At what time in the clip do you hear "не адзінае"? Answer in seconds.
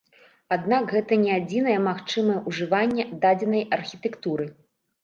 1.25-1.77